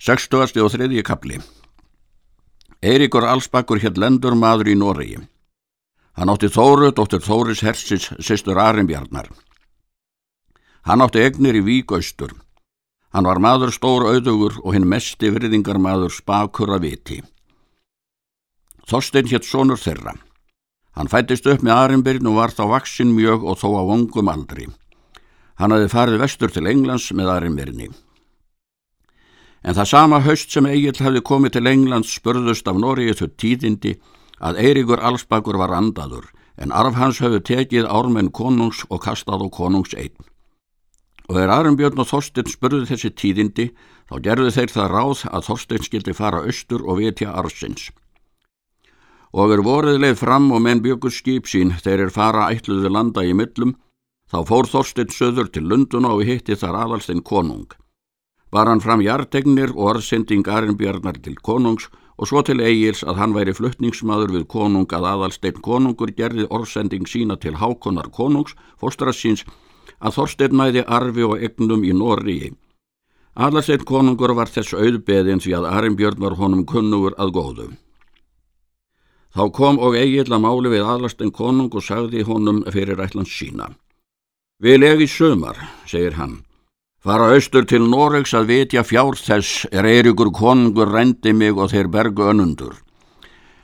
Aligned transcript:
Sextugasti 0.00 0.62
og 0.64 0.70
þriðji 0.72 1.02
kapli 1.04 1.36
Eiríkur 2.80 3.26
Allsbakkur 3.28 3.82
hér 3.82 3.98
lendur 4.00 4.32
maður 4.32 4.70
í 4.72 4.76
Noregi. 4.80 5.18
Hann 6.16 6.32
átti 6.32 6.48
Þóru, 6.48 6.88
dóttur 6.96 7.20
Þóris 7.20 7.60
Hersis, 7.60 8.06
sýstur 8.16 8.56
Arimbjarnar. 8.56 9.28
Hann 10.88 11.04
átti 11.04 11.20
egnir 11.20 11.60
í 11.60 11.64
Víkaustur. 11.68 12.32
Hann 13.12 13.28
var 13.28 13.44
maður 13.44 13.76
stór 13.76 14.08
auðugur 14.08 14.56
og 14.64 14.72
hinn 14.72 14.88
mesti 14.88 15.28
virðingar 15.36 15.76
maður 15.76 16.16
spakur 16.16 16.72
að 16.72 16.86
viti. 16.88 17.22
Þorstein 18.88 19.28
hétt 19.28 19.44
sonur 19.44 19.76
þeirra. 19.76 20.16
Hann 20.96 21.12
fættist 21.12 21.44
upp 21.44 21.60
með 21.60 21.76
Arimbjörn 21.76 22.32
og 22.32 22.40
var 22.40 22.56
þá 22.56 22.70
vaksinn 22.72 23.12
mjög 23.12 23.44
og 23.44 23.60
þó 23.60 23.68
á 23.76 23.82
ungum 23.84 24.32
aldri. 24.32 24.70
Hann 25.60 25.76
hafði 25.76 25.92
farið 25.92 26.24
vestur 26.24 26.56
til 26.56 26.70
Englands 26.72 27.12
með 27.12 27.36
Arimbjörni. 27.36 27.92
En 29.60 29.76
það 29.76 29.88
sama 29.90 30.20
haust 30.24 30.54
sem 30.54 30.66
Egil 30.66 30.96
hefði 30.96 31.20
komið 31.20 31.56
til 31.56 31.68
Englands 31.68 32.14
spurðust 32.16 32.68
af 32.70 32.78
Noregi 32.80 33.16
þau 33.18 33.28
tíðindi 33.42 33.94
að 34.40 34.60
Eiríkur 34.62 35.02
Allsbakur 35.04 35.58
var 35.60 35.74
andaður 35.76 36.30
en 36.60 36.72
arf 36.72 36.96
hans 36.96 37.20
höfðu 37.20 37.40
tekið 37.44 37.88
ármenn 37.88 38.32
konungs 38.32 38.82
og 38.88 39.02
kastað 39.04 39.44
á 39.44 39.48
konungs 39.52 39.92
einn. 39.96 40.16
Og 41.28 41.36
þegar 41.36 41.52
Arnbjörn 41.54 42.00
og 42.02 42.08
Þorstein 42.08 42.48
spurði 42.50 42.88
þessi 42.88 43.10
tíðindi 43.12 43.66
þá 44.10 44.16
gerðu 44.24 44.52
þeir 44.56 44.72
það 44.74 44.92
ráð 44.94 45.24
að 45.30 45.46
Þorstein 45.48 45.86
skildi 45.86 46.16
fara 46.16 46.42
austur 46.48 46.84
og 46.84 47.00
vitja 47.00 47.36
arsins. 47.36 47.90
Og 49.30 49.52
er 49.54 49.62
vorið 49.62 50.00
leið 50.02 50.16
fram 50.18 50.48
og 50.50 50.64
menn 50.64 50.82
bjökur 50.82 51.12
skip 51.14 51.46
sín 51.46 51.76
þeir 51.84 52.08
er 52.08 52.16
fara 52.16 52.48
ætluði 52.50 52.90
landa 52.90 53.22
í 53.22 53.36
millum 53.36 53.76
þá 54.32 54.40
fór 54.48 54.72
Þorstein 54.72 55.12
söður 55.14 55.52
til 55.52 55.68
Lunduna 55.68 56.16
og 56.16 56.24
hitti 56.26 56.56
þar 56.58 56.80
aðalstein 56.82 57.22
konung 57.22 57.68
var 58.52 58.66
hann 58.66 58.82
fram 58.82 59.02
jartegnir 59.02 59.72
og 59.76 59.94
orðsending 59.94 60.46
Arnbjarnar 60.48 61.20
til 61.22 61.36
konungs 61.36 61.88
og 62.20 62.28
svo 62.28 62.42
til 62.44 62.60
eigils 62.60 63.00
að 63.08 63.16
hann 63.16 63.34
væri 63.34 63.54
fluttningsmaður 63.56 64.34
við 64.34 64.46
konung 64.52 64.88
að 64.92 65.06
aðalsteinn 65.14 65.62
konungur 65.64 66.12
gerði 66.16 66.44
orðsending 66.52 67.06
sína 67.08 67.38
til 67.40 67.54
hákonar 67.56 68.10
konungs, 68.12 68.52
fóstrassins, 68.76 69.46
að 70.00 70.16
Þorsteinn 70.18 70.56
mæði 70.56 70.84
arfi 70.84 71.24
og 71.24 71.40
egnum 71.40 71.84
í 71.84 71.94
Norriði. 71.96 72.50
Aðalsteinn 73.40 73.86
konungur 73.88 74.34
var 74.36 74.52
þess 74.52 74.74
auðbeðin 74.76 75.40
því 75.40 75.54
að 75.56 75.70
Arnbjörn 75.70 76.20
var 76.20 76.36
honum 76.36 76.66
kunnugur 76.68 77.16
að 77.16 77.32
góðu. 77.36 77.68
Þá 79.30 79.44
kom 79.56 79.78
og 79.78 79.96
eigil 79.96 80.26
að 80.26 80.42
máli 80.44 80.74
við 80.74 80.84
aðalsteinn 80.84 81.32
konung 81.32 81.72
og 81.72 81.86
sagði 81.86 82.26
honum 82.26 82.64
fyrir 82.68 83.00
ætlans 83.00 83.32
sína. 83.32 83.70
Vil 84.60 84.82
egi 84.84 85.06
sömar, 85.08 85.56
segir 85.88 86.18
hann, 86.18 86.40
Fara 87.00 87.30
austur 87.32 87.64
til 87.64 87.86
Noregs 87.88 88.34
að 88.36 88.50
vitja 88.50 88.82
fjár 88.84 89.16
þess 89.16 89.62
er 89.72 89.86
Eirikur 89.88 90.28
konungur 90.36 90.90
rendi 90.92 91.32
mig 91.32 91.56
og 91.56 91.70
þeir 91.72 91.86
bergu 91.88 92.26
önundur. 92.28 92.74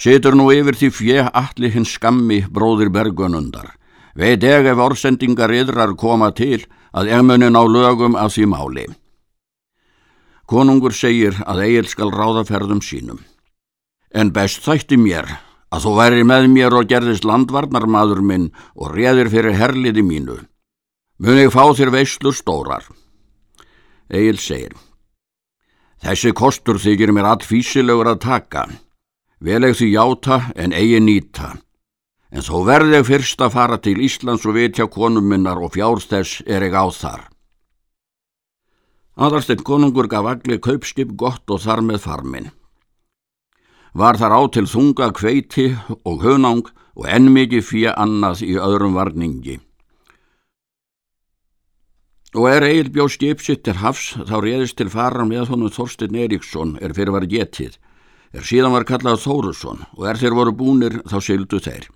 Situr 0.00 0.32
nú 0.32 0.46
yfir 0.48 0.78
því 0.80 0.88
fjö 0.96 1.24
allir 1.36 1.74
hins 1.74 1.90
skammi 1.92 2.46
bróðir 2.48 2.88
bergu 2.88 3.26
önundar. 3.26 3.74
Veit 4.16 4.40
eg 4.48 4.64
ef 4.70 4.80
orsendingar 4.80 5.52
yðrar 5.52 5.92
koma 6.00 6.30
til 6.32 6.62
að 6.96 7.10
emunin 7.18 7.58
á 7.58 7.62
lögum 7.68 8.16
af 8.16 8.32
því 8.32 8.46
máli. 8.48 8.86
Konungur 10.48 10.96
segir 10.96 11.36
að 11.44 11.66
Egil 11.66 11.90
skal 11.92 12.08
ráðaferðum 12.08 12.80
sínum. 12.80 13.20
En 14.08 14.32
best 14.32 14.64
þætti 14.64 14.96
mér 14.96 15.28
að 15.68 15.84
þú 15.84 15.92
væri 15.98 16.24
með 16.24 16.48
mér 16.54 16.78
og 16.80 16.88
gerðist 16.88 17.28
landvarnarmadur 17.28 18.24
minn 18.24 18.48
og 18.72 18.96
réðir 18.96 19.28
fyrir 19.28 19.60
herliði 19.60 20.00
mínu. 20.00 20.38
Mun 21.20 21.42
ég 21.44 21.52
fá 21.52 21.68
þér 21.76 21.92
veislur 21.92 22.32
stórar. 22.32 22.88
Egil 24.08 24.38
segir 24.40 24.76
Þessi 25.98 26.30
kostur 26.32 26.78
þykir 26.78 27.10
mér 27.12 27.26
allfísilegur 27.32 28.06
að 28.12 28.20
taka. 28.22 28.68
Vel 29.42 29.64
ekki 29.66 29.80
því 29.80 29.88
játa 29.90 30.38
en 30.54 30.74
eigi 30.74 31.00
nýta. 31.02 31.56
En 32.30 32.44
þó 32.44 32.62
verði 32.68 33.00
ég 33.00 33.08
fyrst 33.08 33.42
að 33.42 33.54
fara 33.56 33.78
til 33.82 33.98
Íslands 34.04 34.46
og 34.46 34.54
vitja 34.54 34.86
konum 34.86 35.26
minnar 35.26 35.58
og 35.58 35.72
fjárstess 35.74 36.42
er 36.46 36.62
ég 36.62 36.76
á 36.76 36.86
þar. 36.92 37.26
Aðarsteinn 39.18 39.64
konungur 39.66 40.06
gaf 40.06 40.28
allir 40.30 40.60
kaupskip 40.62 41.16
gott 41.18 41.50
og 41.50 41.64
þar 41.64 41.82
með 41.82 42.02
farminn. 42.04 42.50
Var 43.98 44.20
þar 44.20 44.36
á 44.38 44.42
til 44.54 44.68
þunga 44.70 45.10
kveiti 45.16 45.72
og 46.04 46.22
hönang 46.22 46.68
og 46.94 47.08
enn 47.10 47.32
mikið 47.34 47.64
fyrir 47.64 47.98
annað 47.98 48.44
í 48.46 48.54
öðrum 48.54 48.94
varningi. 48.94 49.58
Og 52.36 52.44
er 52.50 52.64
Egil 52.66 52.90
bjó 52.92 53.06
skipsitt 53.08 53.62
til 53.64 53.78
hafs 53.80 54.10
þá 54.28 54.34
réðist 54.44 54.76
til 54.76 54.90
faran 54.92 55.30
með 55.30 55.48
honum 55.54 55.72
Þorstin 55.72 56.16
Eriksson 56.20 56.74
er 56.84 56.92
fyrir 56.92 57.14
var 57.14 57.24
getið, 57.24 57.78
er 58.36 58.44
síðan 58.44 58.74
var 58.74 58.84
kallað 58.84 59.22
Þórusson 59.22 59.86
og 59.96 60.02
er 60.10 60.20
þeir 60.20 60.36
voru 60.36 60.52
búnir 60.52 60.98
þá 61.08 61.16
syldu 61.24 61.60
þeir. 61.64 61.86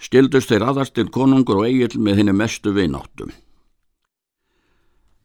Stildust 0.00 0.48
þeir 0.48 0.64
aðastil 0.70 1.10
konungur 1.12 1.60
og 1.60 1.68
Egil 1.68 2.00
með 2.00 2.22
henni 2.22 2.36
mestu 2.36 2.72
vináttum. 2.72 3.34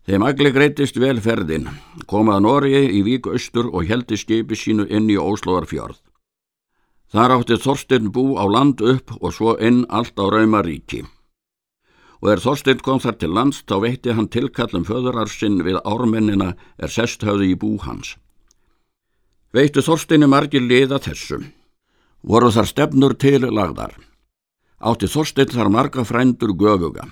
Þeim 0.08 0.28
agli 0.28 0.52
greitist 0.52 1.00
velferðin, 1.00 1.70
komað 2.12 2.44
Norgi 2.44 2.84
í 2.98 3.04
vík 3.06 3.32
austur 3.32 3.70
og 3.72 3.88
heldi 3.88 4.18
skipi 4.20 4.58
sínu 4.60 4.90
inn 4.90 5.08
í 5.08 5.16
Óslóðarfjörð. 5.16 6.02
Þar 7.16 7.38
átti 7.38 7.60
Þorstin 7.64 8.12
bú 8.12 8.36
á 8.36 8.44
land 8.44 8.82
upp 8.84 9.16
og 9.22 9.32
svo 9.32 9.56
inn 9.56 9.86
allt 9.88 10.20
á 10.20 10.26
Raumaríki 10.28 11.06
og 12.22 12.30
er 12.30 12.42
Þorstein 12.42 12.82
kom 12.86 13.00
þar 13.02 13.18
til 13.18 13.32
lands 13.34 13.64
þá 13.66 13.76
veitti 13.82 14.14
hann 14.14 14.30
tilkallum 14.30 14.86
föðurarsinn 14.86 15.64
við 15.66 15.80
ármennina 15.82 16.54
er 16.78 16.94
sesthauði 16.94 17.50
í 17.54 17.58
bú 17.58 17.74
hans. 17.82 18.16
Veittu 19.52 19.82
Þorsteinu 19.84 20.30
margir 20.30 20.62
liða 20.62 21.02
þessu. 21.02 21.42
Voru 22.22 22.52
þar 22.54 22.70
stefnur 22.70 23.18
til 23.18 23.42
lagðar. 23.50 23.98
Átti 24.80 25.10
Þorstein 25.10 25.50
þar 25.50 25.74
marga 25.74 26.06
frændur 26.06 26.54
göfuga. 26.54 27.10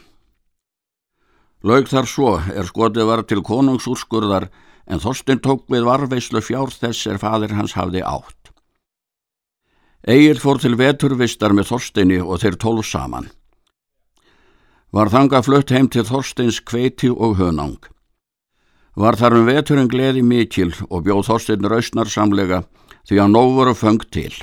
Laug 1.65 1.89
þar 1.89 2.07
svo 2.07 2.37
er 2.53 2.69
skotið 2.69 3.09
var 3.09 3.25
til 3.27 3.41
konungsúrskurðar 3.43 4.47
en 4.87 5.01
Þorstein 5.01 5.41
tók 5.41 5.65
við 5.73 5.89
varveislu 5.89 6.41
fjár 6.45 6.71
þess 6.71 7.09
er 7.09 7.17
fadir 7.19 7.57
hans 7.57 7.73
hafði 7.75 8.05
átt. 8.05 8.53
Egil 10.07 10.37
fór 10.39 10.61
til 10.61 10.77
veturvistar 10.79 11.51
með 11.51 11.73
Þorsteini 11.73 12.21
og 12.21 12.39
þeir 12.45 12.61
tólf 12.61 12.87
saman 12.87 13.27
var 14.91 15.11
þanga 15.13 15.41
flutt 15.45 15.71
heim 15.73 15.89
til 15.91 16.05
Þorsteins 16.07 16.59
kveiti 16.65 17.09
og 17.09 17.37
hönang. 17.39 17.77
Var 18.97 19.15
þar 19.15 19.37
um 19.37 19.47
veturinn 19.47 19.91
gleði 19.91 20.23
mikil 20.25 20.73
og 20.89 21.05
bjóð 21.05 21.27
Þorstein 21.29 21.69
rausnarsamlega 21.69 22.63
því 23.07 23.21
að 23.21 23.33
nóg 23.35 23.53
voru 23.57 23.75
fengt 23.77 24.09
til. 24.11 24.33